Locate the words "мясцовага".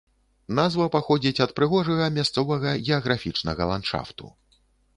2.17-2.73